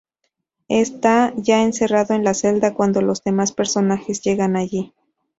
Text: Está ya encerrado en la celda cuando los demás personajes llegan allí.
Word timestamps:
Está 0.67 1.31
ya 1.37 1.61
encerrado 1.61 2.15
en 2.15 2.23
la 2.23 2.33
celda 2.33 2.73
cuando 2.73 3.03
los 3.03 3.23
demás 3.23 3.51
personajes 3.51 4.23
llegan 4.23 4.55
allí. 4.55 4.95